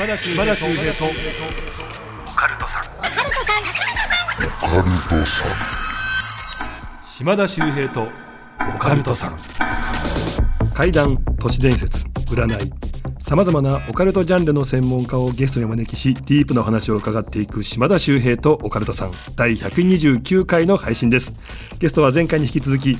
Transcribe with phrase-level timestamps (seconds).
[0.00, 2.84] 島田秀平とオカルトさん
[7.04, 8.08] 島田秀平と
[8.76, 9.38] オカルトさん
[10.72, 12.89] 怪談都市伝説占い
[13.30, 21.32] さまざまなオカルトジャンルの専門家をゲストにお招きしディープな話を伺っていく島田秀平とオカルトさん第129回の配信です。
[21.78, 22.96] ゲストは前回に引き続き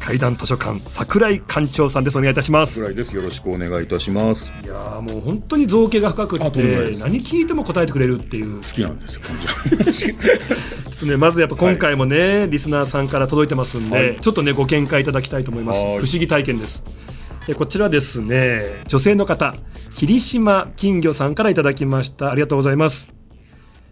[0.00, 2.18] 怪談図書館桜井館長さんです。
[2.18, 2.80] お願いいたします。
[2.80, 3.14] ぐらいです。
[3.14, 4.52] よろしくお願いいたします。
[4.64, 6.44] いやーもう本当に造形が深くて
[6.98, 8.56] 何聞いても答えてくれるっていう。
[8.56, 9.22] 好きなんですよ。
[9.92, 14.18] ちょっとねまずやっぱ今回もね、リスナーさんから届いてますんで、はい。
[14.20, 15.80] ちょっとねご見解いただきたいと思います。
[15.80, 15.94] 不はい。
[15.98, 16.82] 思議体験です
[17.54, 19.54] こちらですね女性の方
[19.94, 22.30] 霧島金魚さんからいただきました。
[22.30, 23.08] ありがとうございます。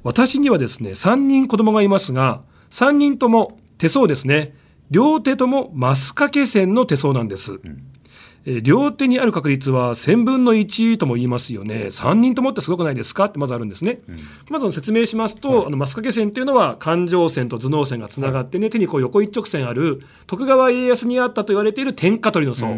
[0.03, 4.55] 私にはですね3人子供がいますが3人とも手相ですね。
[4.91, 7.59] 両手ともマスカケ線の手相なんです、
[8.47, 11.89] えー両手にある確率は1000分の1とも言いますよね。
[11.91, 13.25] 3人ともってすごくないですか？
[13.25, 14.01] ってまずあるんですね、
[14.51, 22.77] まず説明しますと、あのマスカケ線っていうのは環状線と頭脳線がつながってね、手にこう横一直線ある徳川家康にあったと言われている天下取りの層、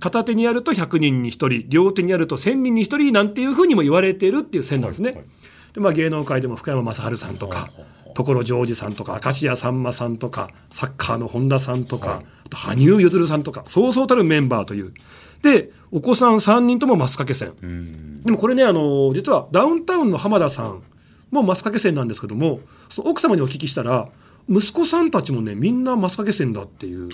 [0.00, 5.26] 片手にあると100人に1人両手にあると1000人に1人なんていうふうにも言われているっていう線なんですね、はいはい。
[5.72, 7.70] でまあ、芸能界でも福山雅治さんとか
[8.16, 12.26] 所ジョージさんとか明石家さんまさんとかサッカーの本田さんとか、はい。
[12.46, 14.94] あと羽生結弦さんとかそうそうたるメンバーという。
[15.42, 18.22] でお子さん3人ともマスカケ線うん。
[18.22, 20.82] でもこれねあの実はダウンタウンの浜田さん
[21.30, 22.60] もマスカケ線なんですけども
[22.98, 24.08] 奥様にお聞きしたら
[24.48, 27.08] 息子さんたちもねみんなマスカケ線だっていう。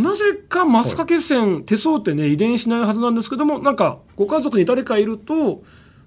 [0.00, 5.62] なぜかマスカケ線、手相ってね遺伝しないはずなんですけどもなんかご家族に誰かいると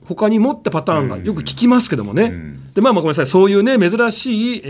[0.06, 2.74] 他にもってパターンがよく聞きますけどもね、うん。
[2.74, 3.28] でまあまあごめんなさい。
[3.28, 4.68] そういうね珍しい、え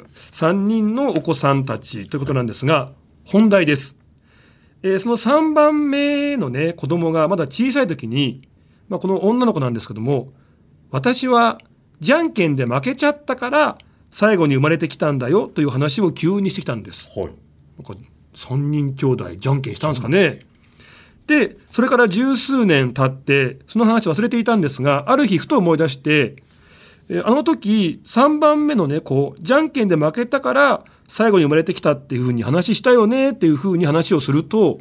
[0.00, 2.92] ー3人のお子さんたちということなんですが
[3.24, 3.96] 本題です、
[4.82, 8.48] えーその3番目のね子供がまだ小さい時に、
[8.88, 10.32] まあ、この女の子なんですけども
[10.90, 11.58] 私は
[12.00, 13.78] じゃんけんで負けちゃったから
[14.10, 17.08] 最後に生まれてきたんだよという話を急にしてきたんです。
[17.18, 17.26] はい。
[17.26, 17.94] なんか
[18.34, 20.45] 3人兄弟じゃんけんしたんですかね。
[21.26, 26.36] でそれから十数年経ってその話忘れていたんですがある日ふと思い出して
[27.08, 34.78] えーあの時3番目のねこうじゃんけんで負けたから最後に生まれてきたっていうふうに話したよねっていうふうに話をすると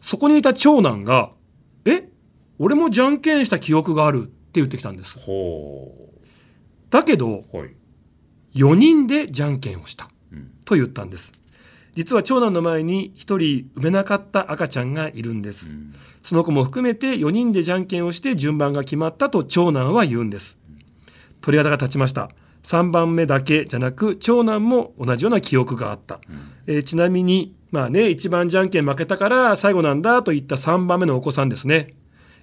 [0.00, 1.30] そこにいた長男が
[1.86, 2.08] 「え
[2.58, 5.18] 俺もじゃんけんした記憶がある」って言ってきたんです。
[5.18, 6.10] ほ
[6.90, 7.56] だけどう。
[7.56, 7.74] はい。
[8.54, 10.08] 4人でじゃんけんをした。
[10.32, 11.32] うんと言ったんです
[11.94, 15.94] 実は長男の前に1人産めなかった赤ちゃんがいるんです、うん。
[16.22, 20.58] その子も含めて4人でじゃんけんをして順番が決まったと長男は言うんです。
[21.40, 22.30] 鳥肌が立ちました。
[22.64, 26.18] 3番目だけじゃなく長男も同じような記憶があった、
[26.66, 31.94] えーちなみにまあね一番じゃんけん負けたから最後なんだと言った3番目のお子さんですね。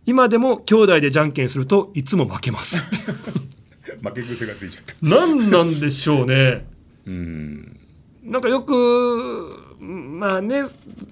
[0.05, 2.83] 今でも兄弟でじゃんけんするといつも負けます。
[4.01, 4.95] 負け癖がついちゃった。
[5.01, 6.65] 何なんでしょうね。
[7.05, 7.80] うん。
[8.23, 10.63] なんかよくまあね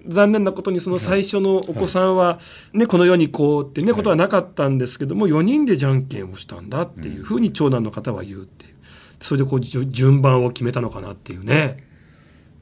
[0.08, 2.40] 残念なことにその最初のお子さんは、
[2.74, 8.76] ね、この世にこうってねことはなかったんですけども4人でじゃんけんをしたんだっていうふうに長男の方は言うっていう。
[9.22, 11.84] それでこう順番を決めたのかなっていうね。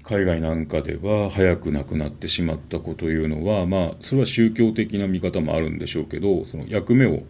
[0.03, 7.24] 海外なんかでは早く亡くなってしまった子というのはまあそれは宗教的な見方もあるんでしょうけどその役目を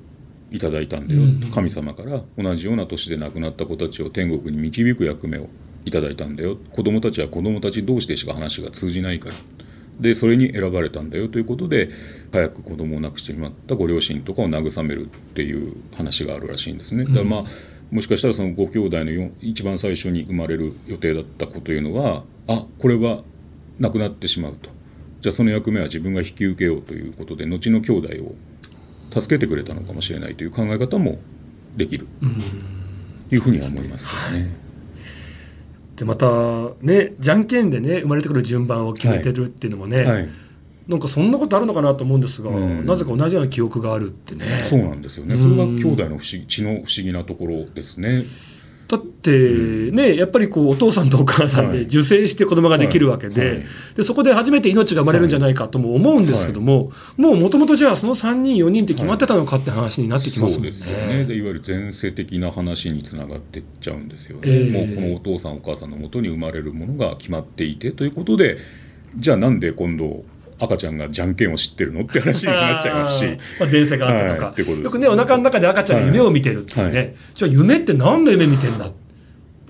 [0.52, 1.22] いただいたんだよ、
[1.54, 5.50] 神様から同じような年で亡くなった子たちを天国に導く役目を
[5.88, 6.58] いただいたんだよ。
[6.72, 9.36] 子供たちは子供たち同士でしか話が通じないから。
[10.00, 11.28] でそれに選ばれたんだよ。
[11.28, 11.90] ということで
[12.32, 17.06] 早く子供を亡くしてしまったご両親とかを慰めるっていう話があるらしいんですね。
[17.06, 17.44] だからまあ
[17.90, 23.24] もしかしたらそのご兄弟のよ一番最初に生まれる予定だった子というのはあこれは
[23.80, 24.70] 亡くなってしまうと。
[25.22, 28.36] じゃあその役目は自分が引き受けようということで後の兄弟を
[29.20, 31.18] 助けてくれたのかもしれないという考え方も
[31.76, 32.08] できる。
[33.30, 34.67] というふうには思いますけどね。
[35.98, 36.30] でまた
[36.82, 40.30] ねじゃんけんでね生まれてくる順番を決めてるっていうのもね、はい、
[40.88, 44.46] なんかそんなことあるのかなと思うんですが、うんなぜか同じような記憶があるってね。
[44.66, 45.36] そうなんですよね。
[45.36, 48.24] それが兄弟の不思議血の不思議なところですね。
[48.88, 51.86] だってね、やっぱりこうお父さんとお母さんではい。
[51.88, 53.50] 受精して子供ができるわけで,、はい。
[53.56, 53.66] はい。
[53.96, 60.72] でそこで初めて命が生まれるんじゃないかとも思うんですけども、もうもともとじゃあその3人4人って決まってたのかって話になってきますもんね。
[60.72, 61.26] そうですよね。
[61.26, 64.72] でいわゆる前世的な話につながっていっちゃうんですよね、ええ。
[64.72, 68.58] もうこのお父さんお母さんのもとに生まれるものが決まっていてということで
[69.18, 70.24] じゃあなんで今度
[70.60, 73.26] 赤ちゃんがじゃんけんを知ってるのって話になっちゃいますし。
[73.60, 74.54] まあ、前世があったとか、はい。
[74.54, 74.84] ってことですね。
[74.84, 77.14] よくねお腹の中で赤ちゃんが夢を見てるっていうね、はい。
[77.34, 78.90] じゃあ夢って何の夢見てんだっ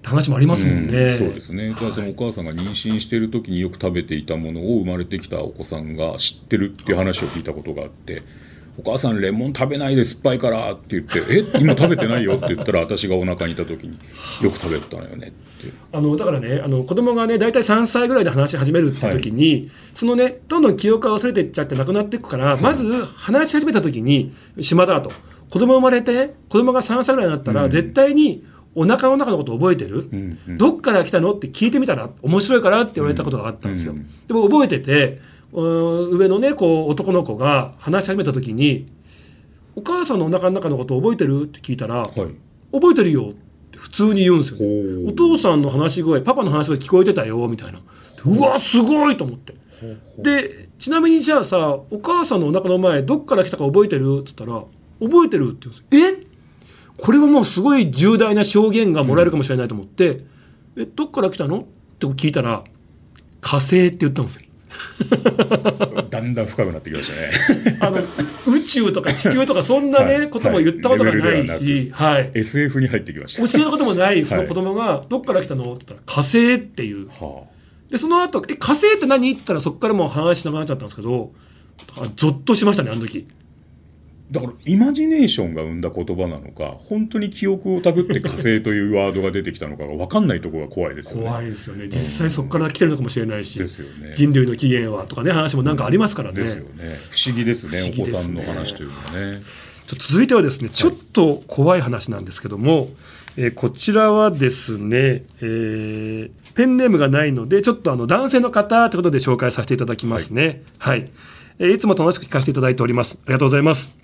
[0.01, 0.93] て話もありますもんね。
[0.93, 1.17] うん。
[1.17, 1.75] そうですね。
[1.77, 8.23] じゃあそのお母さんが妊娠している時によく食べていたものを生まれてきたお子さんが知ってるっていう話を聞いたことがあって
[8.77, 13.97] 「お母さんレモン食べないで酸っぱいから」って言って「え今食べてないよ」って言ったら私がお腹にいた時に
[14.43, 15.37] 「よく食べたのよね」って。
[15.91, 22.85] あのだからねあの子供がね大体3歳ぐらいで話し始めるって時に、そのねどんどん記憶が忘れていっちゃってなくなっていくから、まず
[23.15, 24.31] 話し始めた時に
[24.61, 25.11] 島田と。
[25.49, 27.71] 子供生まれて子供が3歳ぐらいになったら、うん。
[27.71, 28.43] 絶対に
[28.75, 30.57] お腹の中のこと覚えてる、うんうん。
[30.57, 31.33] どっから来たの？
[31.33, 33.93] って聞いてみたら面白いからって言われたことがあったんですよ。
[33.93, 34.07] うん。
[34.27, 35.19] でも覚えてて
[35.61, 38.87] 上のねこう男の子が話し始めた時に
[39.75, 42.11] 「お母さんのお腹の中のこと覚えてる?」って聞いたら「はい。
[42.71, 43.33] 覚えてるよ」っ
[43.71, 44.59] て普通に言うんですよ。
[45.07, 47.79] お父さんの話し声パパの話し声聞こえてたよみたいな。
[48.25, 48.41] う。
[48.41, 49.55] わすごいと思って。
[50.17, 54.21] でちなみにじゃあさお母さんのお腹の前どっから来たか覚えてる？
[54.21, 54.63] って言ったら
[54.99, 55.85] 覚えてるって言うんですよ。
[56.21, 56.27] え？
[56.97, 60.25] これはもうすごい重大な証言がもらえるかもしれないと思って、
[60.75, 61.59] えどっから来たの？
[61.59, 61.63] っ
[61.99, 62.63] て聞いたら
[63.39, 64.46] 火星って言ったんですよ
[66.09, 67.77] だんだん深くなってきましたね。
[67.79, 67.97] あの
[68.47, 70.29] 宇宙とか地球とかそんなね、はい。
[70.29, 71.21] ことも言ったことがなはい。
[71.21, 73.47] レベルではいし、はい、SF に入ってきました。
[73.47, 77.07] 教えたこともないその子供が「どっから来たの?」って言ったら「火星」っていう。
[77.07, 77.43] は
[77.89, 81.31] でその後え火星って何?」って言ったらそこからもう話しなくなっちゃったんですけど
[81.87, 83.27] だからゾッとしましたねあの時。
[83.29, 83.36] あ、
[84.29, 91.27] だからイマジネーションが生んだ言葉なのか本当に記憶をたぐって火星というワードが出てきたのかが分かんないところが怖いですよね。
[91.27, 91.87] 怖いですよね。
[91.87, 94.13] 実際そこから来てるのかもしれないし、ですよね。
[94.13, 96.97] 人類の起源はとかね話もなんかありますからね、ですよね。
[97.11, 99.41] 不思議ですね不思議お子さんの話というのはね。
[99.87, 102.89] 続いてはですねちょっと怖い話なんですけども、
[103.37, 110.63] えーこちらはですね、えーペンネームがないのでちょっとあの男性の方ということで紹介させていただきますね。
[110.79, 111.09] はい、
[111.59, 113.17] えーいつも楽しく聞かせていただいております。
[113.23, 113.95] ありがとうございます、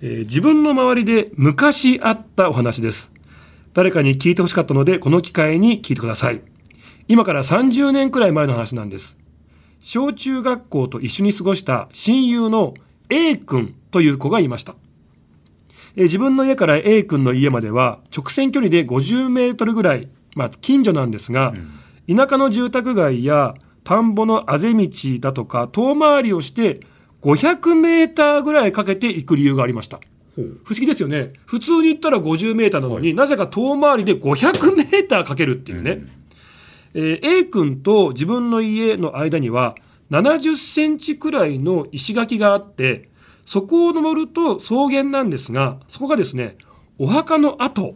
[0.00, 3.12] えー自分の周りで昔あったお話です。
[3.74, 6.40] 誰かに聞いてほしかったのでこの機会に聞いてください。
[7.08, 9.18] 今から30年くらい前の話なんです。
[9.80, 12.74] 小中学校と一緒に過ごした親友の
[13.08, 14.74] A 君という子がいました。
[15.96, 21.54] えー自分の家から A 君の家までは直線距離で50メートルぐらい、まあ、近所なんですが、
[22.08, 23.54] 田舎の住宅街や
[23.84, 24.88] 田んぼのあぜ道
[25.20, 26.80] だとか遠回りをして
[27.22, 30.00] 500メーターぐらいかけて行く理由がありました。
[30.64, 31.32] 不思議ですよね。
[31.44, 36.06] 普通に行ったら50メーターなのに、なぜか遠回りで500メーターかけるっていうね。
[36.94, 39.74] えー A 君と自分の家の間には
[40.10, 43.08] 70センチくらいの石垣があって
[43.46, 46.56] そこを登ると草原なんですがそこがですね
[46.98, 47.94] お墓の跡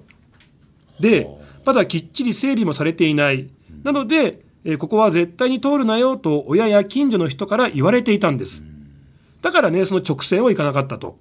[1.00, 1.26] で
[1.64, 3.50] まだきっちり整備もされていない。
[3.82, 8.62] なので、えーここは絶対に通るなよと親や近所の人から言われていたんです
[9.44, 11.18] だからねその直線を行かなかったと。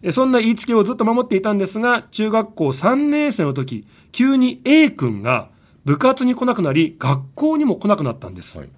[0.00, 5.50] えーそんな言いつけをずっと守っていたんですが中学校3年生の時急に A 君が
[5.84, 8.68] 部活に来なくなり学校にも来なくなったんです、はい。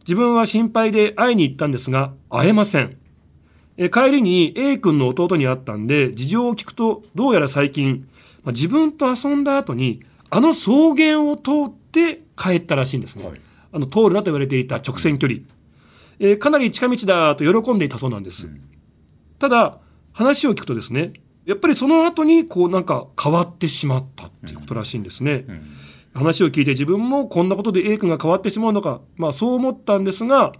[0.00, 2.96] 自分は心配で会いに行ったんですが会えません。
[3.78, 8.06] え帰りに A 君の弟に会ったんで事情を聞くとどうやら最近、
[8.44, 13.40] まあ自分と遊んだ後にあの草原を通って帰ったらしいんですね、はい。
[13.72, 15.40] あの通るなと言われていた直線距離、
[16.20, 18.46] えーかなり近道だと喜んでいたそうなんです、
[19.38, 19.78] ただ
[20.12, 21.14] 話を聞くとですね
[21.46, 25.62] やっぱりその後にこうなんか変わってしまったっていうことらしいんですね、うん。
[26.14, 30.52] 話を聞いて自分もこんなことで A 君が変わってしまうのか、まあ、そう思ったんですが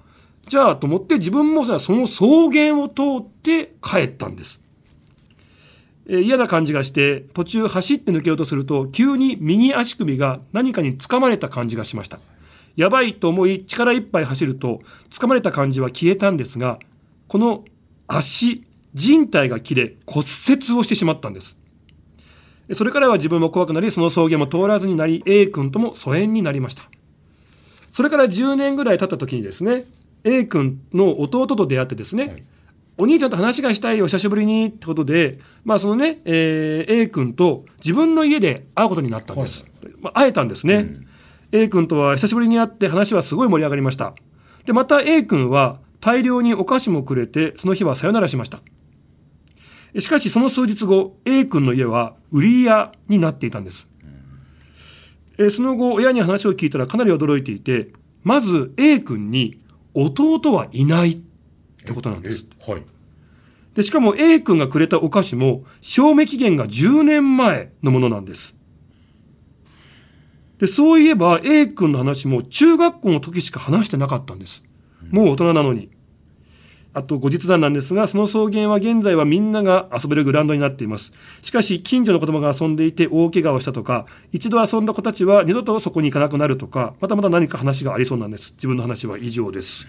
[0.48, 4.60] じゃあと思って自分もさその草原を通って帰ったんです、
[6.08, 12.18] えー嫌な感じがして途中走って抜けようとすると急に右足首が何かにつかまれた感じがしました
[12.76, 16.78] やばいと思い力いっぱい走るとつかまれた感じは消えたんですが
[17.28, 17.64] この
[18.06, 21.56] 足人体が切れ骨折をしてしまったんです
[22.74, 26.84] それからは自分も怖くなり、その草原も通らずになり、A 君とも疎遠になりました。
[27.88, 29.86] それから10年ぐらい経った時にですね、
[30.22, 32.42] A 君の弟と出会ってですね、はい
[32.98, 39.64] お兄ちゃんと話がしたいよ、久しぶりにってことで、まあそのね、えー A 君と自分の家で会うことになったんです。
[40.02, 40.96] まあ、会えたんですね。
[41.52, 44.14] A 君とは久しぶりに会って話はすごい盛り上がりました。
[44.64, 48.60] で、また A 君は大量にお菓子もくれて、その日はさよならしました。
[49.98, 53.88] しかしその数日後 A 君の家は売り屋になっていたんです、
[55.38, 57.88] えーその後親に話を聞いたらかなり驚いていて
[58.22, 59.58] まず A 君に
[59.94, 61.18] 弟はいないっ
[61.84, 62.82] てことなんですえはい
[63.74, 68.54] でしかも A 君がくれたお菓子も賞味期限が10年前のものなんです
[70.60, 74.62] でそういえば A 君の話も中学校の時しか話してなかったんです。
[75.10, 75.88] もう大人なのに。
[76.92, 81.12] あと後日談なんですがその草原は現在はみんなが遊べるグラウンドになっています。
[81.40, 88.52] しかし近所の子供が遊んでいて大怪我をしたとか一度遊んだ子たちは二度とそこに行かなくなるとかまたまた何か話がありそうなんです。
[88.56, 89.86] 自分の話は以上です。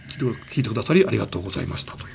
[0.52, 2.14] 聞いてくださりありがとうございましたという。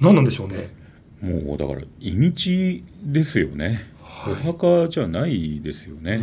[0.00, 0.74] 何なんでしょうね。
[1.22, 3.92] もうだから意味地ですよね、
[4.26, 6.20] お墓じゃないですよね。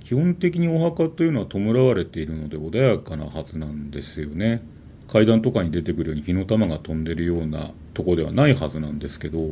[0.00, 4.62] 基本的にお墓というのは弔われているので穏やかなはずなんですよね。
[5.06, 9.50] 階段とかに出てくるように火の玉が飛んでるようなとこではないはずなんですけど。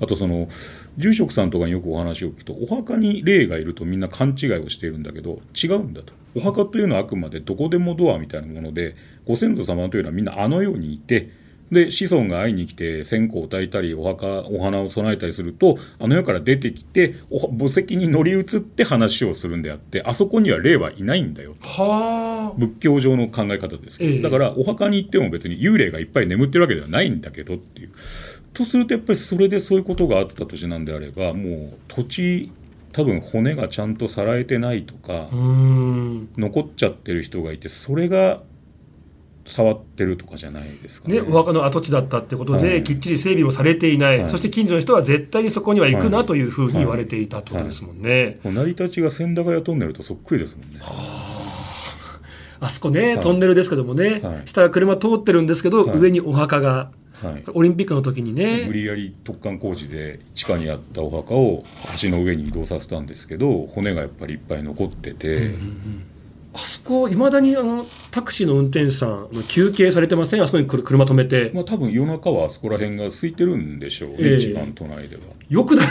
[0.00, 0.48] あとその
[0.96, 6.12] 住職さんとかによくお話を聞くとお墓に霊がいるとみんな勘違いをしているんだけど違うんだと。
[6.34, 8.96] お墓というのはあくまでどこでもドアみたいなもので
[9.26, 11.30] ご先祖様というのはみんなあの世にいて
[11.72, 21.54] で子孫が会いに来て線香を焚いたりお墓お花を供えたりするとあの世から出てきて墓石に乗り移って話をするんであってあそこには霊はいないんだよ。
[21.62, 24.22] は仏教上の考え方ですけど、ええ。
[24.22, 27.90] だからお墓に行っても別に幽霊がいっぱい眠ってるわけではないんだけどっていう。
[28.52, 32.52] とするとやっぱりそれでそういうことがあった土地なんであればもう土地
[32.92, 38.42] 多分骨がちゃんとさらえてないとか残っちゃってる人がいてそれが
[39.44, 41.16] 触ってるとかじゃないですかね。
[41.16, 42.84] ね、お墓の跡地だったってことで、はい。
[42.84, 44.30] きっちり整備もされていない、はい。
[44.30, 48.38] そして近所の人は絶対にそこには行くなはいというふうに言われていたってことですもんね。
[48.44, 50.80] もう成り立ちが千駄ヶ谷トンネルとそっくりですもんね。
[52.60, 53.18] あそこね、い。
[53.18, 54.42] トンネルですけどもね、はい。
[54.46, 55.98] 下が車通ってるんですけど、はい。
[55.98, 57.44] 上にお墓が、はい。
[57.54, 61.64] オリンピックの時に無ね、理やり突貫工事で地下にあったお墓を
[62.00, 65.54] 橋の上に移動させたんですけど骨がやっぱりいっぱい残ってて、
[66.54, 75.22] あそこ、いまだにあのタクシーの運転手さん、休憩されてません、あそこに車止めて、まあ多分夜中はあそこら辺が空いてるんでしょうね、ええ一番都内では。
[75.48, 75.82] よくだ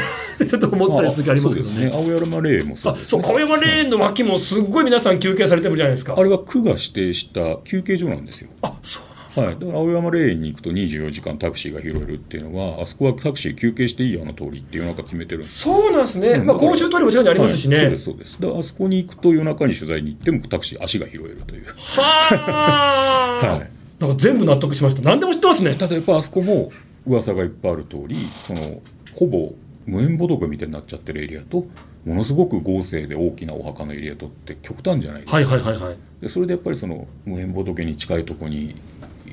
[0.45, 1.85] ちょっと思ったりする時ありますけどね。
[1.85, 6.15] ね青山霊園もそうあそうですね青山レーンの脇もすっごい皆さん休憩されてるじゃないですか。
[6.17, 8.49] あれは区が指定した休憩所なんですよ。
[8.61, 15.59] あそうはい、だから青山霊園に行くと24時間タクシーが拾えるっていうのはあそこはタクシー休憩していいよあの通りっていうなんか決めてるんです。
[15.59, 16.45] そうなんですね、うん。
[16.45, 17.77] まあ、公衆トイレも近くにありますしね。
[17.77, 18.41] はい、そうですそうです。
[18.41, 21.65] だからあそこに行くと夜中に取材に行ってもタクシー足が拾えるという。
[21.65, 23.69] はあ、はい。
[23.99, 25.01] なんか全部納得しました。
[25.01, 25.75] 何でも知ってますね。
[25.75, 26.71] ただやっぱあそこも
[27.05, 28.81] 噂がいっぱいある通りその
[29.15, 29.53] ほぼ
[29.85, 31.65] 無縁仏みたいになっちゃってるエリアと
[32.05, 35.97] ものすごく豪勢で大きなお墓のエリアとって極端じゃないですか、はいはいはいはい。
[36.21, 38.75] でそれでやっぱりその無縁仏に近いところに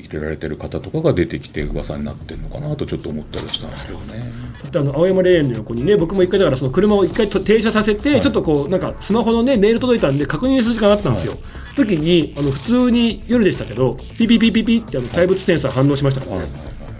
[0.00, 4.22] 入れられてる方とかが出てきて噂になってるのかなとちょっと思ったりしたんですけどね。
[4.62, 11.34] だってあの青山霊園の横にね、僕も一回だからその車を一回と停車させて、はいちょっとこうなんかスマホのねメール届いたんで確認する時間あったんですよ。
[11.76, 16.48] 時にあの普通に夜でしたけど、ピピピピピってあの怪物センサー反応しましたからね。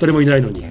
[0.01, 0.65] 誰もいないのに。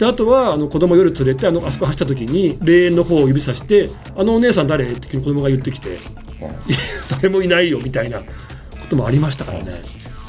[0.00, 5.98] であとはあの子供夜連れてあのあそこ走った時に霊園の方を指さして「あのお姉さん誰?」って子供が言ってきてはい
[6.68, 6.78] 「い や
[7.10, 8.24] 誰もいないよ」みたいなこ
[8.88, 9.82] ともありましたからね。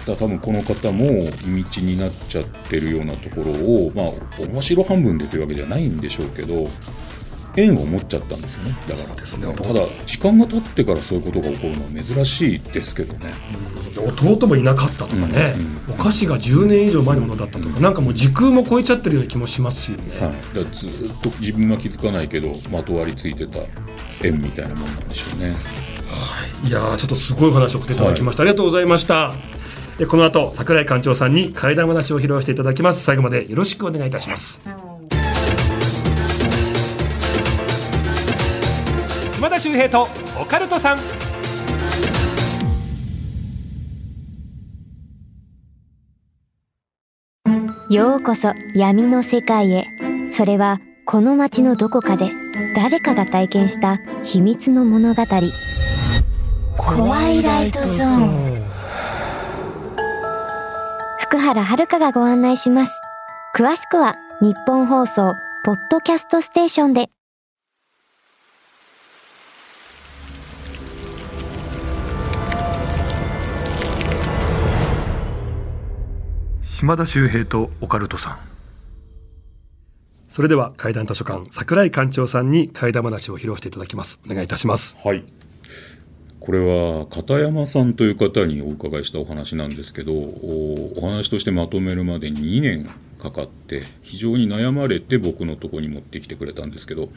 [0.06, 6.68] 多分この方も意道になっちゃってるようなところをまあ面白半分でというわけじゃないんでしょうけど
[7.56, 8.76] 縁を持っちゃったんですよね。
[8.88, 9.16] だから。
[9.16, 9.54] ですね。
[9.54, 13.34] ただ時間が経ってからそういうことが起こるのは珍しいですけどね、
[13.98, 15.54] 弟もいなかったとかね、
[15.90, 20.20] お菓子が10年以上前のものだったとか、なんかもう時空も超えちゃってるような気もしますよね。
[20.20, 20.92] はい、だからずっ
[21.22, 23.60] と自分は気づかないけどまとわりついてた
[24.24, 25.54] 縁みたいなもんなんでしょうね。
[26.66, 26.72] い。
[26.72, 29.51] やーちょっとすごいお話を送っていただきました、ありがとうございました
[30.02, 34.60] でこの後桜井館長さんに怪談話を披露していただきます最後までよろしくお願いいたします
[39.36, 40.08] 島田秀平と
[40.42, 40.98] オカルトさん
[47.94, 49.86] ようこそ闇の世界へ。
[50.30, 52.32] それはこの街のどこかで
[52.74, 55.24] 誰かが体験した秘密の物語。
[56.78, 58.71] 怖いライトゾーン。
[61.32, 62.92] 福原遥がご案内します。
[63.56, 65.34] 詳しくは日本放送
[65.64, 67.10] ポッドキャストステーションで。
[76.66, 78.40] 島田秀平とオカルトさん
[80.28, 85.24] それでは怪談図書館桜井館長さんに怪談話を披露していただきますお願いいたしますはい
[86.42, 97.10] これは片山さんという方にお伺いしたお話なんですけどお話としてまとめるまでに2年かかって非常に悩まれて僕のとこに持ってきてくれたんですけど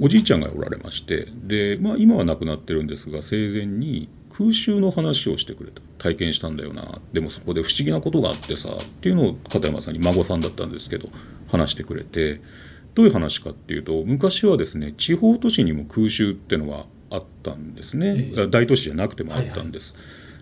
[0.00, 5.80] おじいちゃんがおられましてで、まあ、今は亡くなってるんですが生前に空襲の話をしてくれた。
[6.00, 6.98] 体験したんだよな。
[7.12, 11.10] でもそこで不思議なことがあってさっていうのを片山さんに孫さんだったんですけど
[11.50, 12.40] 話してくれて
[12.94, 19.94] どういう話かっていうと昔はですね地方都市にも空襲ってのはあったんですね、大都市じゃなくてもあったんです。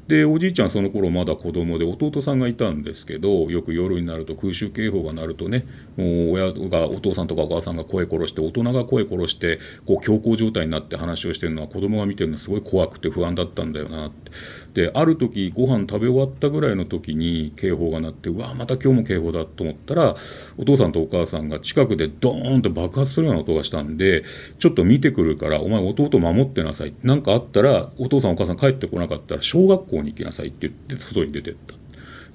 [0.08, 5.66] でおじいちゃんその頃まだ子供で弟さんがいたんですけどよく夜になると空襲警報が鳴るとね
[5.98, 14.32] もう親がお父さんとかお母さんが声殺して大人が声殺してこう強行状態になって話をしてるのは子供が見てるのすごい怖くて不安だったんだよなって。
[14.74, 20.14] である時ご飯食べ終わったぐらいの時に警報が鳴ってうわまた今日も警報だと思ったら
[20.56, 24.24] お父さんとお母さんが近くでドーンと爆発するような音がしたんで
[24.58, 26.94] ちょっと見てくるからお前弟守ってなさい。
[27.02, 31.74] 何かあったらお父さんお母さん帰ってこなかったら小学校に行きなさいって言って外に出てった。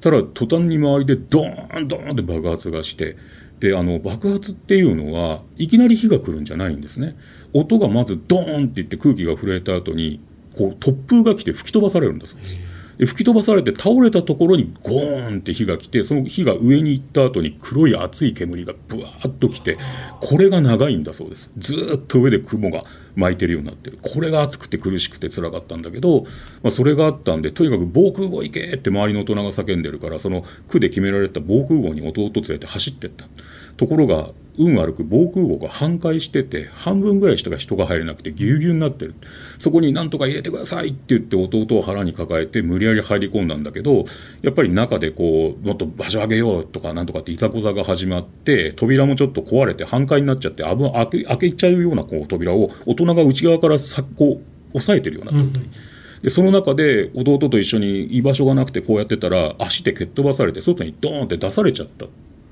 [0.01, 3.15] ただ途端に周りでドーンドーンって爆発がして
[3.60, 7.15] であの爆発っていうのはいきなり火が来るんじゃないんですね。
[7.53, 10.20] 音がまずドーンっていって空気が震えた後に
[10.58, 12.60] こう突風が来て吹き飛ばされるんだそうです。
[12.98, 19.78] で吹き飛ばされて倒れたところにゴーンって火が来てその火が上に行った後に黒い熱い煙がブワーッと来て
[20.22, 21.52] これが長いんだそうです。
[21.58, 22.84] ずっと上で雲が
[23.16, 24.00] 巻いてるようになってる。
[24.02, 26.24] これが熱くて苦しくて辛かったんだけど、
[26.62, 33.26] まあ、それがあったんでとにかく防空壕行けって周りの大人が叫んでるからその区で決められた防空壕に弟連れて走ってった。
[33.78, 39.16] ところが運悪く防空壕が半壊してて半分ぐらいしか人が入れなくてぎゅうぎゅうになってる
[39.60, 44.06] そこになんとか入れてくださいって言って弟を腹に抱えて無理やり入り込んだんだけど
[44.42, 54.42] やっぱり中でこうもっと場所上げようとかなんとかっていざこざが始まって扉もちょっと壊れて半壊になっちゃって危開け開けちゃうようなこう扉を大人が内側からさこ
[54.74, 55.62] う押さえてるような状態。
[55.62, 55.72] うん
[56.24, 62.10] でその中で弟と一緒に居場所がなくてこうやってたら足で蹴っ飛ばされて外にドーンって出されちゃったっ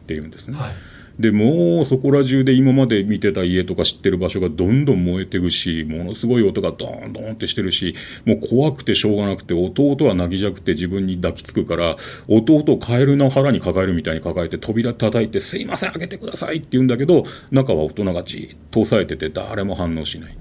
[0.07, 0.57] ていうんですね。
[0.57, 0.71] はい
[1.19, 20.37] でもうそこら中で今まで見てた家とか知ってる場所がどんどん燃えていくしものすごい音がドーンドーンってしてるしもう怖くてしょうがなくて弟は泣きじゃくて自分に抱きつくから弟をカエルの腹に抱えるみたいに抱えて扉叩いて「すいません開けてください」って言うんだけど中は大人がじっと押さえてて誰も反応しない。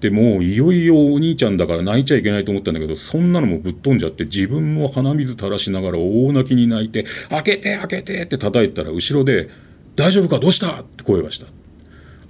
[0.00, 9.48] でもういよいよお兄ちゃんだから泣いちゃいけないと思ったんだけどそんなのもぶっ飛んじゃって自分も鼻水垂らしながら大泣きに泣いて「開けて開けて」って叩いたら後ろで
[9.98, 10.38] 「大丈夫か？
[10.38, 10.80] どうした？
[10.80, 11.46] って声がした。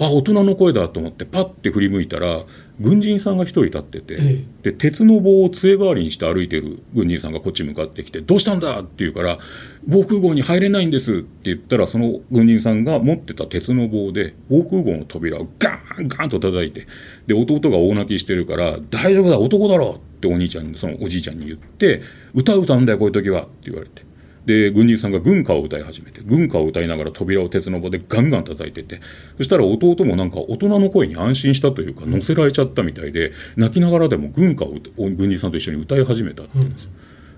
[0.01, 2.45] あ、大人の声だと思ってパッて振り向いたら、
[2.81, 8.81] 軍人さんが一人立ってて、ええ、で、鉄の棒を杖代わりにして歩いてる軍人さんがこっち向かってきて、どうしたんだ？
[8.81, 9.39] って言うから、
[9.87, 16.87] 防空壕に入れないんですって言ったら、その軍人さんが持ってた鉄の棒で、防空壕の扉をガーンガーンと叩いて、
[17.27, 22.01] で、弟が大泣きしてるから、大丈夫だ、男だろってお兄ちゃんに、そのおじいちゃんに言って、
[22.33, 24.08] 歌歌うんだよ、こういう時はって言われて。
[24.49, 29.03] で軍人さんが軍歌を歌い始めて軍歌を歌いながら扉を鉄の棒でガンガン叩いてて
[29.37, 36.91] そしたら弟もなんか大人の声に安心したというか乗せられちゃったみたいで泣きながらでも軍歌を軍人さんと一緒に歌い始めたって言うんですよ。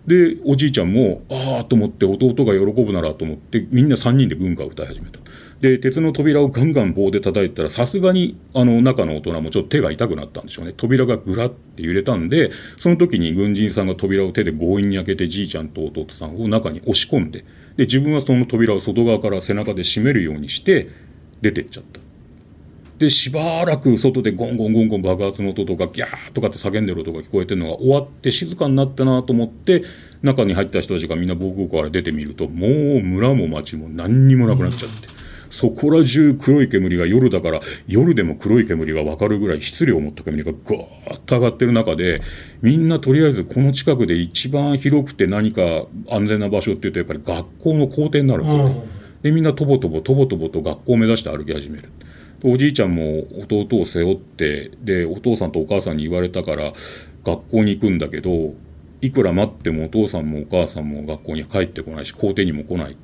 [0.07, 5.19] でおじいちゃんもああと思って弟が喜ぶならと思ってみんな3人で軍歌を歌い始めた。
[5.61, 17.45] で鉄の扉をガンガン棒で叩いたらさすがにあの中の大人もちょっと手が痛くなったんでしょうね扉がぐらって揺れたんでその時に軍人さんが扉を手で強引に開けてじいちゃんと弟さんを中に押し込んで
[17.77, 20.89] で自分はその扉を外側から背中で閉めるようにして
[21.43, 22.01] 出てっちゃった
[22.97, 29.85] でしばらく外でゴンゴンゴンゴン爆発の音とかギャーとかって叫んでる音が聞こえてるのが終わって静かになったなと思って
[30.23, 35.20] 中に入った人たちがみんな防空壕から出てみるともう村も町も何にもなくなっちゃって。
[35.51, 42.23] そこら中黒い煙が夜だから夜でも黒い煙が分かるぐらい質量を持った煙がガーッと上がってる中で
[42.63, 45.63] みんなとりあえずこの近くで一番広くて何か
[46.09, 48.83] 安全な場所っていうとやっぱり学校の校庭になるんですよね。
[49.23, 51.91] でみんなとぼとぼとぼとぼと学校を目指して歩き始める。
[52.43, 56.73] おじいちゃんも弟を背負ってでお父さんとお母さんに言われたから
[57.25, 58.55] 学校に行くんだけど
[59.03, 62.97] いくら待ってもお父さんもお母さんも学校に帰ってこないし校庭にも来ない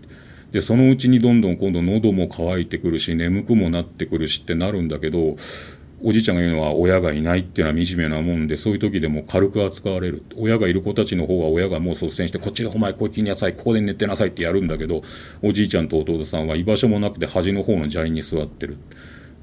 [0.53, 5.37] でそのうちにどんどん今度喉も渇いてくるし眠くもなってくるしってなるんだけど
[6.03, 15.03] おじいちゃんが言うのは親がいないっていうのは惨めなもんでそういう時でも軽く扱われる親がいる子たちの方は親がもう率先してこっちでお前こっちになさいここで寝てなさいってやるんだけど
[15.43, 18.77] おじいちゃんと弟さんは居場所もなくて端の方の砂利に座ってる。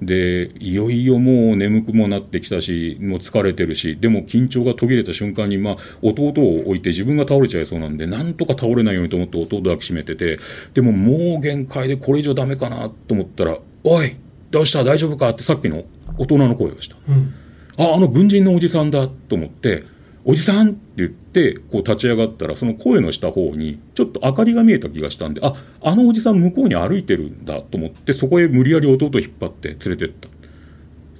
[0.02, 10.40] でいよいよもう眠くもなってきたしもう疲れてるしでも緊張が途切れた瞬間に、まあ、弟を置いて自分が倒れちゃいそうなんでなんとか倒れないようにと思って弟抱きしめてて
[10.74, 14.16] でももう限界でこれ以上ダメかなと思ったら「おい
[14.52, 14.84] どうした？
[14.84, 15.84] 大丈夫か?」ってさっきの
[16.18, 17.34] 大人の声がした、うん、
[17.78, 19.84] ああの軍人のおじさんだと思って
[20.26, 30.30] おじさんって言って、こう立ち上がったら、その声のした方に、ちょっと明かりが見えた気がしたんで、あ、あのおじさん向こうに歩いてるんだと思って、そこへ無理やり弟を引っ張って連れてった。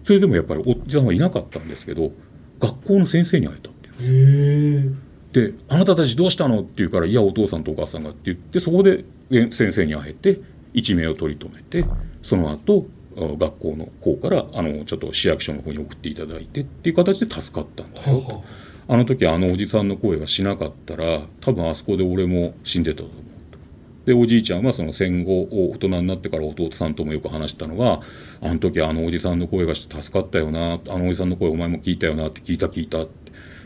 [0.04, 2.12] それでもやっぱりおじさんはいなかったんですけど、
[2.60, 9.04] 学校の先生に会えたって言うんですで、あなたたちどうしたのって言うから、いや、お父さんとお母さんがって言って、そこで
[9.52, 10.40] 先生に会えて、
[10.74, 11.86] 一命を取り留めて、
[12.22, 12.86] その後、
[13.16, 18.44] 学校の方からあのちょっと市役所の方に送っていただいてっていう形で助かったんだよと。
[18.44, 23.16] ああの時あのおじさんの声がしなかったら多分あそこで俺も死んでたと思う
[23.52, 23.60] と。
[24.06, 28.02] でおじいちゃんはその戦後大人になってから弟さんともよく話したのは
[28.42, 33.23] あの時あのおじさんの声がして助かったよなあのおじさんの声お前も聞いたよなって聞いた聞いたって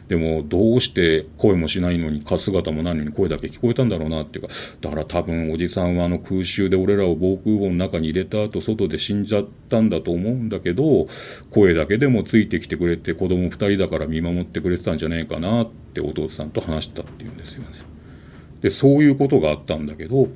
[0.08, 11.08] でもどうして声もしないのにか姿もないのに声だけ聞こえたんだろうなっていうかだから多分おじさんはあの空襲で俺らを防空壕の中に入れた後外で死んじゃったんだと思うんだけど
[11.52, 17.78] 声だけでもついてきてくれて子供2人だから見守ってくれてたんじゃねえかなってお父さんと話したっていうんですよね。
[18.62, 20.30] でそういうことがあったんだけど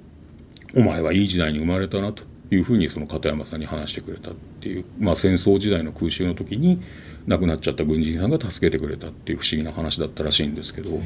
[0.76, 6.82] お前はいい時代に生まれたなというふうにその片山さんに話してくれたっていう、まあ、戦争時代の空襲の時に
[7.28, 11.00] 亡くなっちゃった軍人さんが助けてくれたっていう不思議な話だったらしいんですけど、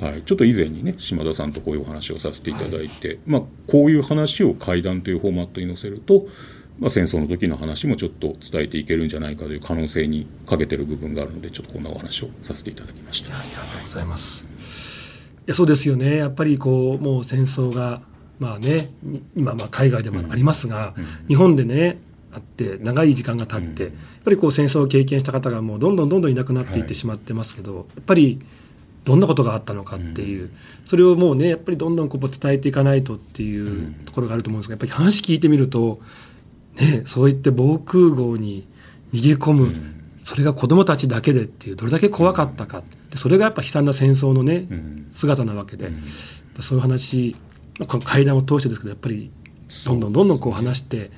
[0.00, 6.26] はい、ちょっと以前にね島田さんとこういうお話をさせていただいて、はい、まあ、こういう話を会談というフォーマットに載せると、
[6.78, 13.38] まあ、戦争の時の話もちょっと伝えていけるんじゃないかという可能性にかけてる部分があるのでちょっとこんなお話をさせていただきました。
[13.38, 14.44] ありがとうございます。
[14.44, 16.16] いやそうですよね。
[16.16, 18.02] やっぱりこうもう戦争が
[18.38, 18.92] まあね
[19.36, 21.98] 今まあ海外でもありますが、うんうん、日本でね
[22.32, 23.92] あって長い時間が経って、やっ
[24.24, 28.40] ぱりこう戦争を経験した方がもうどんどんどんどんいなくなっていってしまってますけど、やっぱり
[29.04, 30.50] どんなことがあったのかっていう、
[30.84, 36.00] それをもうねやっぱりどんどんこう伝えていかないとっていうところがあると思うんですがやっぱり話聞いてみると、
[36.76, 38.66] ね、そういって防空壕に
[39.12, 39.72] 逃げ込む、
[40.22, 44.66] それが子どもたちだけでっていうどれだけ怖かったかでそれがやっぱ悲惨な戦争のね、
[45.10, 45.90] 姿なわけで、
[46.60, 47.34] そういう話
[47.88, 49.30] この会談を通してですけどやっぱり
[49.86, 51.10] どんどんどんどんこう話して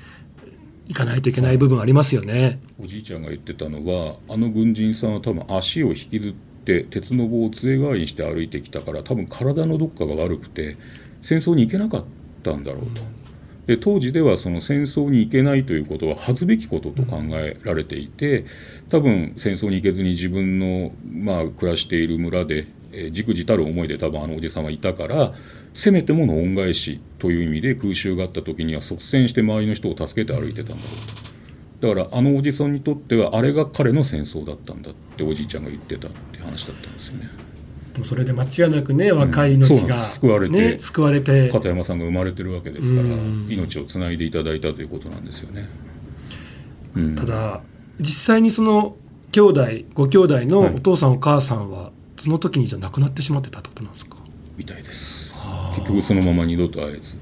[0.88, 2.60] いかないといけない部分ありますよね。
[2.82, 6.32] おじいちゃんが言ってたのはあの軍人さんは多分足を引きずっ
[6.64, 10.76] て鉄の棒を杖代わりにして歩いてきたから多分体のどっかが悪くて
[11.22, 12.04] 戦争に行けなかっ
[12.42, 13.02] たんだろうと。
[13.66, 18.44] で当時ではその戦争に行けないということは恥ずべきことと考えられていて
[18.88, 22.66] 多分戦争に行けずに自分のまあ暮らしている村で
[23.10, 25.32] じくじたる思いで多分あのおじさんはいたから
[25.74, 31.92] せめてもの恩返しという意味で空襲があった時には率先して周りの人を助けて歩いてたんだろうと。
[31.94, 37.28] だからあのおじさんにとってはあれが彼の戦争だったんだっておじいちゃんが言ってたって話だったんですよね。
[37.92, 41.50] でもそれで間違いなくね若い命が、うん、救われて、ね、救われて。
[41.50, 43.08] 片山さんが生まれてるわけですから
[43.48, 45.68] 命をつないでいただいたということなんですよね。
[46.94, 47.62] うん、ただ
[47.98, 48.96] 実際にその
[49.32, 51.91] 兄弟ご兄弟のお父さん、お母さんは
[52.22, 54.16] その時にじゃ亡くなってしまってたってことなんですか？
[54.56, 55.34] みたいです。
[55.74, 57.18] 結局そのまま二度と会えず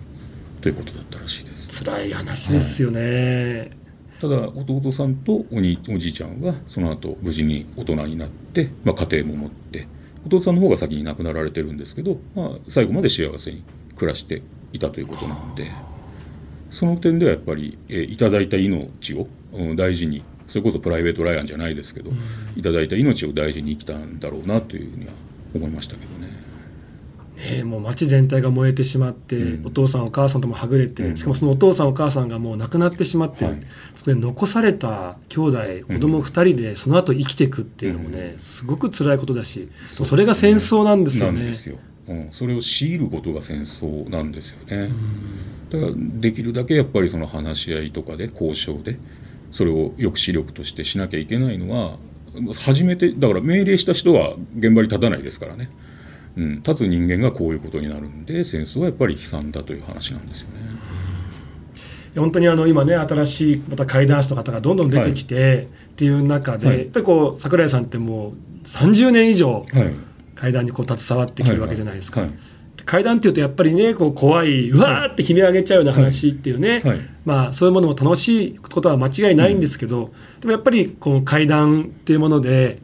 [0.60, 1.82] ということだったらしいです。
[1.82, 3.70] 辛い話ですよね、
[4.10, 9.88] はい、ただ弟さんとおにおじいちゃんはその後無事に大人になって、まあ、家庭も持って
[10.26, 13.64] 弟さんの方が先に亡くなられてるんですけど、まあ、最後まで幸せに
[13.96, 14.42] 暮らして
[14.74, 15.70] いたということなので
[16.68, 22.18] その点ではやっぱり、えー、いただいた命を、うん、大事にそれこそプライベート・ライアンじゃないですけど、うん、
[22.56, 25.12] いただいた命を大事に生きたんだろうなというふうには
[25.54, 26.28] 思いましたけどね。
[27.36, 33.60] えー、もう街全体が燃えてしまって、うん、お父さんお母さんともはぐれて、うん、しかもそのお父さんお母さんがもう亡くなってしまって、はい、
[33.94, 35.58] そこで残された兄弟
[35.88, 41.52] 子供2人でその後生きていくっていうのもね、すごく辛いことだし、そそれが戦争なんですよね。
[42.08, 44.90] うん、それを強いることが戦争なんですよね。
[45.70, 48.98] だからできるだけやっぱりその話し合いとかで交渉で
[49.50, 51.96] それを抑止力としてしなきゃいけないのは
[52.64, 55.70] 初めてだから命令した人は現場に立たないですからね。
[56.36, 60.60] うん、立つ人間がこういうことになるんで戦争はやっぱり悲惨だという話なんですよね。
[62.16, 68.34] 本当にあの今ね新しいまた怪談師の方がどんどん出てきて、っていう中で、はい、やっぱりこう櫻井さんってもう
[68.64, 69.64] 30年以上
[70.34, 72.22] 怪談にこう携わってきてるわけじゃないですか。
[72.90, 82.80] 怪談っていうとやっぱりねこう怖いうわーって悲鳴上げちゃうような話っていうね、はい、まあそういうものも楽しいことは間違いないんですけど、でもやっぱりこの怪談っていうもので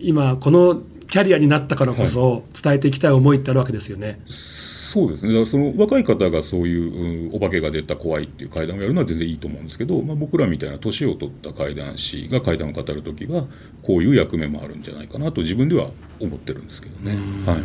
[0.00, 4.06] 今このキャリアになったからこそ伝えていきたい思いってあるわけですよね。
[4.08, 5.28] はい、そうですね。
[5.28, 13.44] だからその若い方がそういう、うん、お化けが出た怖いっていう会談をやるのは全然いいと思うんですけど、まあ、僕らみたいな年を取った怪談師が怪談を語る時は
[13.82, 17.16] こういう役目もあるんじゃないかなと自分では思ってるんですけどね。
[17.46, 17.62] はい、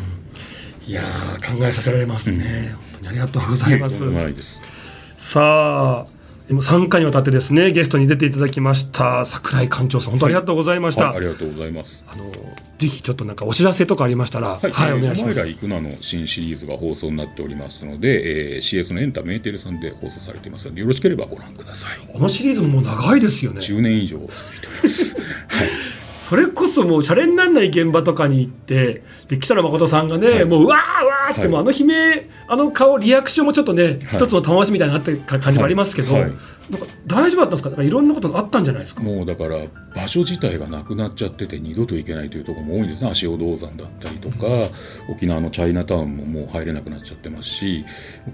[0.88, 1.04] いや
[1.46, 4.06] 考えさせられますね、うん、本当にありがとうございます。
[4.06, 4.36] はい、
[5.18, 7.72] さあ3回にわたってですね。
[7.72, 9.24] ゲストに出ていただきました。
[9.24, 12.04] 櫻井館長さん本当ありがとうございました、はいはい、ありがとうございます。
[12.08, 12.24] あの
[12.80, 14.58] ぜひちょっとなんかお知らせとかありましたら。
[14.58, 15.40] はい、はい、お願いします。
[15.40, 22.00] お前ら行くなの新シリーズが放送になっておりますので、えー、CS のエンタメーテレさんで放送されていますのでよろしければご覧ください。
[22.12, 23.60] このシリーズももう長いですよね。
[23.60, 25.16] 10年以上続いております。
[25.22, 25.22] は
[25.66, 25.99] い
[26.30, 36.38] それこそもうシャレにならない現場とかに行ってで北野誠さんがね、はい、もううわーうわーって、はい、もうあの悲鳴あの顔リアクションもちょっとね、はい、一つの玉鷲みたいになって感じもありますけど、なんか
[37.08, 37.72] 大丈夫だったんですか？
[37.72, 39.02] かいろんなことあったんじゃないですか？
[39.02, 39.58] もうだから
[39.96, 43.10] 場所自体がなくなっちゃってて二度と行けないというところも多いんですね。
[43.10, 44.70] 足尾銅山だったりとか、うん、
[45.14, 47.86] 沖縄のチャイナタウンももう入れなくなっちゃってますし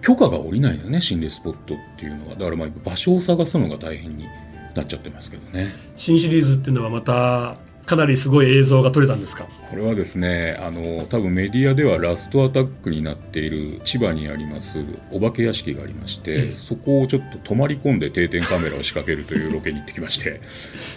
[0.01, 2.36] 許可が下りないんですね心霊スポットっていうのは。
[2.36, 4.25] だからまあ場所を探すのが大変に
[4.75, 5.73] なっちゃってますけどね。
[5.95, 9.48] 新シリーズっていうのはまたかなりすごい映像が撮れたんですか？
[9.69, 20.41] これはですねあの多分メディアではラストアタックになっている千葉にありますお化け屋敷がありまして、ええ、そこをちょっと泊まり込んで定点カメラを仕掛けるというロケに行ってきまして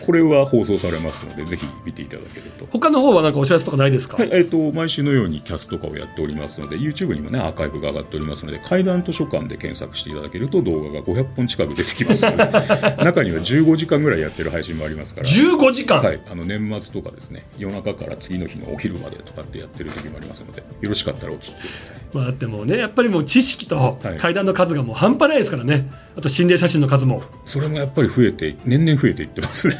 [0.04, 2.66] これは放送されますのでぜひ見ていただけると。
[2.70, 12.44] 他の方は何かお知らせとかないですか、はいえーと、毎週のようにキャスとかをやっておりますので YouTube にもねアーカイブが上がっておりますので階段図書館で検索していただけると動画が500本近く出てきますので
[13.02, 15.26] 中には15時間ぐらいやってる配信もありますから。
[15.26, 27.22] 15時間、はい、あの年末とかですね夜中から次の日のお昼までとかってやってる時もありますのでよろしかったらお聞きください、まあ、でもねやっぱりもう知識と階段の数がもう半端ないですからね、あと心霊写真の数も。
[27.44, 29.74] それもやっぱり増えて年々増えていってますね。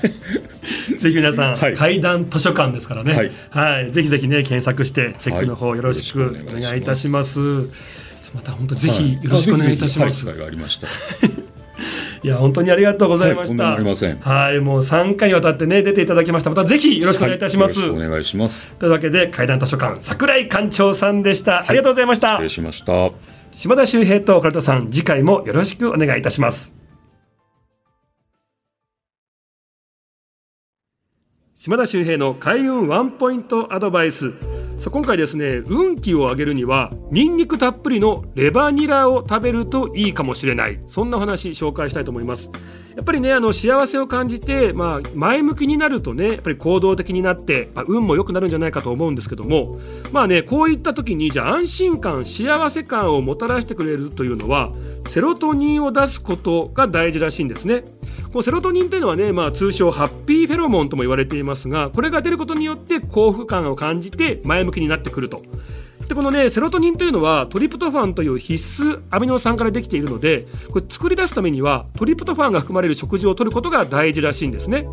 [0.96, 7.40] ぜひ皆さん、はい、階段図書館ですからね、はい、はい、ぜひぜひね検索してチェックの方よろしくお願いいたします、
[8.34, 10.88] また本当ぜひよろしくお願いいたします、はい、ありました
[12.22, 13.76] いや本当にありがとうございました。
[13.76, 13.84] はい、
[14.20, 16.50] はい、もう三回にわたってね出ていただきました。
[16.50, 17.80] またぜひよろしくお願いいたします。
[17.80, 18.66] はい、お願いします。
[18.78, 21.64] というわけで階段図書館桜井館長さんでした。
[21.66, 22.32] ありがとうございました。
[22.32, 23.10] 失礼しました。
[23.50, 26.74] 島田秀平とオカルトさん次回もよろしくお願いいたします。
[31.54, 34.57] 島田秀平の開運ワンポイントアドバイス。
[34.78, 40.78] さ今回ですね運気を上げるにはニンニクたっぷりのレバニラを食べるといいかもしれない。
[40.86, 42.48] そんな話紹介したいと思います。
[42.98, 49.78] やっぱりねあの幸せを感じて、まあ、前向きになるとねやっぱり行動的になって、まあ、運も良くなるんじゃないかと思うんですけども
[50.10, 54.72] まあねこういった時にじゃあ安心感幸せ感をもたらしてくれるというのは
[55.08, 57.82] セロトニンを出すことが大事らしいんですね
[58.32, 65.40] このセロトニンというのはね、まあ、通称ハッピーフェロモンとも言われていますがこれが出ることによって幸福感を感じて前向きになってくると。
[66.08, 74.88] でこのねセロトニンというのはトリプトファンという必須アミノ酸からできているのでこれ作り出すためにはトリプトファンが含まれる食事をとることが大事らしいんですね。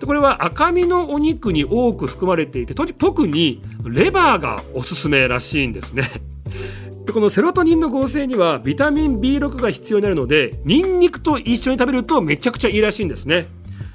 [0.00, 6.10] でこれは赤身のお肉に多く含まれていて特にレバーがおすすめらしいんですね。
[7.06, 13.46] でこのセロトニンの合成にはビタミン B6 が必要になるのでニンニクと一緒に食べるとめちゃくちゃいいらしいんですね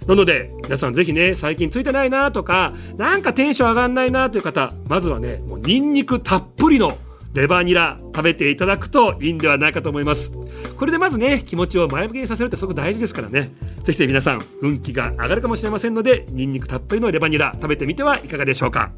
[0.07, 6.97] なので皆さんぜひね最近ついてないなとかなんかテンション上がんないなという方まずはねもうニンニクたっぷりの
[7.33, 10.31] レバニラ食べていただくといいんではないかと思います。
[10.77, 13.51] これでまずね気持ちを前向きにさせるってすごく大事ですからね。
[13.83, 18.91] ぜひ皆さん運気が上がるかもしれませんのでニンニクたっぷりのレバニラ食べてみてはいかがでしょうか。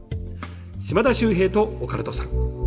[0.79, 2.64] 島田秀平とオカルトさん。